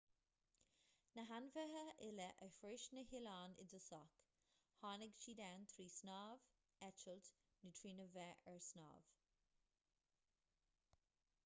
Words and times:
na 1.17 1.23
hainmhithe 1.31 1.83
uile 2.05 2.25
a 2.45 2.47
shroich 2.53 2.85
na 2.99 3.03
hoileáin 3.11 3.53
i 3.65 3.67
dtosach 3.73 4.17
tháinig 4.79 5.15
siad 5.27 5.43
ann 5.49 5.69
trí 5.75 5.87
shnámh 5.99 6.49
eitilt 6.89 7.31
nó 7.67 7.75
trína 7.83 8.11
bheith 8.19 8.51
ar 8.55 8.61
snámh 8.71 9.15